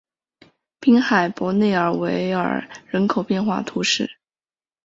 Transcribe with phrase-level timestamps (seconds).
[0.79, 4.17] 滨海伯内尔维尔人口变化图示